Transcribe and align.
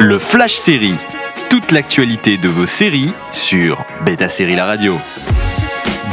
Le 0.00 0.20
Flash 0.20 0.54
Série. 0.54 0.94
Toute 1.50 1.72
l'actualité 1.72 2.38
de 2.38 2.48
vos 2.48 2.66
séries 2.66 3.12
sur 3.32 3.84
Beta 4.04 4.28
Série 4.28 4.54
La 4.54 4.64
Radio. 4.64 4.96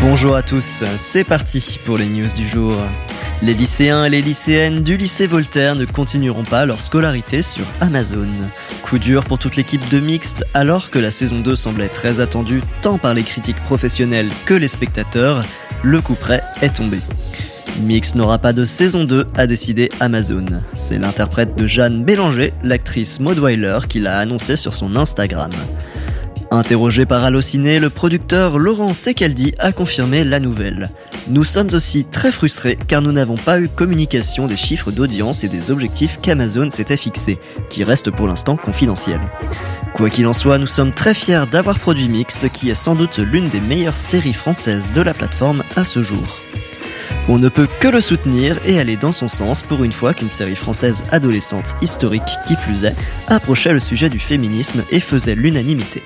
Bonjour 0.01 0.35
à 0.35 0.41
tous, 0.41 0.83
c'est 0.97 1.23
parti 1.23 1.79
pour 1.85 1.99
les 1.99 2.07
news 2.07 2.27
du 2.35 2.47
jour. 2.47 2.75
Les 3.43 3.53
lycéens 3.53 4.05
et 4.05 4.09
les 4.09 4.21
lycéennes 4.23 4.81
du 4.81 4.97
lycée 4.97 5.27
Voltaire 5.27 5.75
ne 5.75 5.85
continueront 5.85 6.41
pas 6.41 6.65
leur 6.65 6.81
scolarité 6.81 7.44
sur 7.44 7.65
Amazon. 7.79 8.28
Coup 8.81 8.97
dur 8.97 9.24
pour 9.24 9.37
toute 9.37 9.56
l'équipe 9.56 9.88
de 9.90 9.99
Mixte 9.99 10.46
alors 10.56 10.90
que 10.90 10.97
la 10.97 11.12
saison 11.12 11.42
2 11.42 11.56
semblait 11.56 11.88
très 11.88 12.20
attendue 12.20 12.63
tant 12.81 12.97
par 12.97 13.13
les 13.13 13.24
critiques 13.24 13.63
professionnelles 13.65 14.29
que 14.46 14.56
les 14.56 14.67
spectateurs, 14.67 15.46
le 15.83 16.02
coup 16.02 16.16
près 16.16 16.41
est 16.63 16.76
tombé. 16.76 16.98
Mix 17.81 18.16
n'aura 18.16 18.38
pas 18.38 18.53
de 18.53 18.63
saison 18.63 19.03
2, 19.03 19.27
a 19.35 19.48
décidé 19.48 19.89
Amazon. 19.99 20.45
C'est 20.73 20.98
l'interprète 20.98 21.57
de 21.57 21.67
Jeanne 21.67 22.03
Bélanger, 22.03 22.53
l'actrice 22.63 23.20
Maud 23.20 23.38
Weiler, 23.38 23.79
qui 23.89 23.99
l'a 23.99 24.17
annoncé 24.17 24.55
sur 24.55 24.73
son 24.73 24.95
Instagram. 24.95 25.51
Interrogé 26.51 27.05
par 27.05 27.23
Allociné, 27.23 27.79
le 27.79 27.89
producteur 27.89 28.59
Laurent 28.59 28.93
Secaldi 28.93 29.53
a 29.59 29.71
confirmé 29.71 30.23
la 30.23 30.39
nouvelle. 30.39 30.89
Nous 31.27 31.43
sommes 31.43 31.70
aussi 31.73 32.05
très 32.05 32.31
frustrés 32.31 32.77
car 32.88 33.01
nous 33.01 33.11
n'avons 33.11 33.35
pas 33.35 33.59
eu 33.59 33.67
communication 33.67 34.45
des 34.45 34.55
chiffres 34.55 34.91
d'audience 34.91 35.43
et 35.43 35.49
des 35.49 35.71
objectifs 35.71 36.20
qu'Amazon 36.21 36.70
s'était 36.70 36.98
fixés, 36.98 37.39
qui 37.70 37.84
restent 37.84 38.12
pour 38.12 38.27
l'instant 38.27 38.57
confidentiels. 38.57 39.21
Quoi 39.93 40.09
qu'il 40.09 40.27
en 40.27 40.34
soit, 40.34 40.59
nous 40.59 40.67
sommes 40.67 40.93
très 40.93 41.13
fiers 41.13 41.45
d'avoir 41.51 41.79
produit 41.79 42.07
Mixte, 42.07 42.49
qui 42.49 42.70
est 42.70 42.76
sans 42.76 42.93
doute 42.93 43.17
l'une 43.17 43.49
des 43.49 43.62
meilleures 43.62 43.98
séries 43.98 44.34
françaises 44.34 44.93
de 44.93 45.01
la 45.01 45.13
plateforme 45.13 45.63
à 45.76 45.84
ce 45.84 46.03
jour. 46.03 46.37
On 47.27 47.39
ne 47.39 47.49
peut 47.49 47.67
que 47.79 47.88
le 47.88 48.02
soutenir 48.02 48.59
et 48.65 48.79
aller 48.79 48.97
dans 48.97 49.11
son 49.11 49.27
sens 49.27 49.63
pour 49.63 49.84
une 49.84 49.91
fois 49.91 50.13
qu'une 50.13 50.29
série 50.29 50.55
française 50.55 51.03
adolescente 51.11 51.73
historique 51.81 52.21
qui 52.48 52.55
plus 52.55 52.85
est 52.85 52.95
approchait 53.27 53.73
le 53.73 53.79
sujet 53.79 54.09
du 54.09 54.20
féminisme 54.20 54.84
et 54.91 54.99
faisait 54.99 55.34
l'unanimité. 55.34 56.03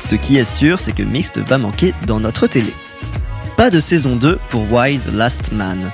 Ce 0.00 0.14
qui 0.14 0.36
est 0.36 0.44
sûr, 0.44 0.78
c'est 0.78 0.92
que 0.92 1.02
Mixte 1.02 1.38
va 1.38 1.56
manquer 1.56 1.94
dans 2.06 2.20
notre 2.20 2.46
télé. 2.46 2.72
Pas 3.56 3.70
de 3.70 3.80
saison 3.80 4.14
2 4.14 4.38
pour 4.50 4.70
Wise 4.70 5.10
Last 5.12 5.52
Man. 5.52 5.90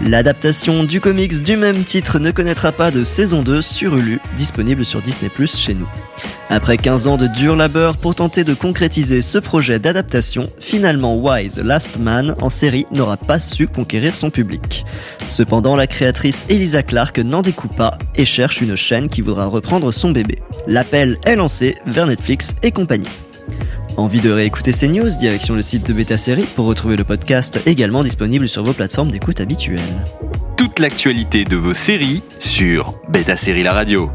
L'adaptation 0.00 0.84
du 0.84 1.00
comics 1.00 1.42
du 1.42 1.56
même 1.56 1.84
titre 1.84 2.20
ne 2.20 2.30
connaîtra 2.30 2.70
pas 2.70 2.90
de 2.90 3.02
saison 3.04 3.42
2 3.42 3.60
sur 3.60 3.96
Hulu, 3.96 4.20
disponible 4.36 4.84
sur 4.84 5.02
Disney 5.02 5.30
Plus 5.30 5.56
chez 5.56 5.74
nous. 5.74 5.88
Après 6.54 6.76
15 6.76 7.06
ans 7.06 7.16
de 7.16 7.28
dur 7.28 7.56
labeur 7.56 7.96
pour 7.96 8.14
tenter 8.14 8.44
de 8.44 8.52
concrétiser 8.52 9.22
ce 9.22 9.38
projet 9.38 9.78
d'adaptation, 9.78 10.42
finalement 10.60 11.16
Wise 11.16 11.58
Last 11.58 11.98
Man 11.98 12.36
en 12.42 12.50
série 12.50 12.84
n'aura 12.92 13.16
pas 13.16 13.40
su 13.40 13.66
conquérir 13.66 14.14
son 14.14 14.28
public. 14.28 14.84
Cependant, 15.24 15.76
la 15.76 15.86
créatrice 15.86 16.44
Elisa 16.50 16.82
Clark 16.82 17.18
n'en 17.20 17.40
découpe 17.40 17.74
pas 17.74 17.96
et 18.16 18.26
cherche 18.26 18.60
une 18.60 18.76
chaîne 18.76 19.08
qui 19.08 19.22
voudra 19.22 19.46
reprendre 19.46 19.90
son 19.92 20.10
bébé. 20.10 20.40
L'appel 20.66 21.16
est 21.24 21.36
lancé 21.36 21.74
vers 21.86 22.06
Netflix 22.06 22.54
et 22.62 22.70
compagnie. 22.70 23.08
Envie 23.96 24.20
de 24.20 24.30
réécouter 24.30 24.72
ces 24.72 24.88
news 24.88 25.08
Direction 25.08 25.54
le 25.54 25.62
site 25.62 25.86
de 25.88 25.94
Beta 25.94 26.18
Série 26.18 26.46
pour 26.54 26.66
retrouver 26.66 26.96
le 26.96 27.04
podcast 27.04 27.62
également 27.64 28.04
disponible 28.04 28.46
sur 28.46 28.62
vos 28.62 28.74
plateformes 28.74 29.10
d'écoute 29.10 29.40
habituelles. 29.40 29.80
Toute 30.58 30.80
l'actualité 30.80 31.44
de 31.44 31.56
vos 31.56 31.72
séries 31.72 32.22
sur 32.38 33.00
Beta 33.08 33.38
Série 33.38 33.62
La 33.62 33.72
Radio. 33.72 34.10